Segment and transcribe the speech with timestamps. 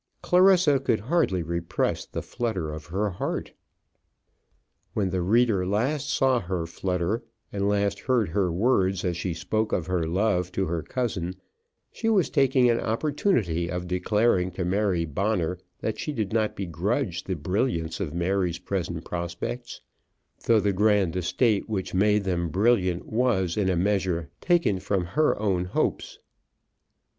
[0.23, 3.53] Clarissa could hardly repress the flutter of her heart.
[4.95, 9.71] When the reader last saw her flutter, and last heard her words as she spoke
[9.71, 11.35] of her love to her cousin,
[11.91, 17.23] she was taking an opportunity of declaring to Mary Bonner that she did not begrudge
[17.25, 19.81] the brilliance of Mary's present prospects,
[20.45, 25.39] though the grand estate which made them brilliant was in a measure taken from her
[25.39, 26.17] own hopes.